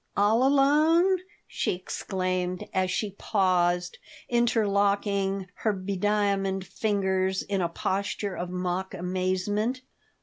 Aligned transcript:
All 0.17 0.43
alone?" 0.43 1.19
she 1.45 1.75
exclaimed, 1.75 2.67
as 2.73 2.89
she 2.89 3.11
paused, 3.19 3.99
interlocking 4.29 5.45
her 5.57 5.73
bediamonded 5.75 6.63
fingers 6.65 7.43
in 7.43 7.61
a 7.61 7.69
posture 7.69 8.33
of 8.33 8.49
mock 8.49 8.95
amazement. 8.95 9.83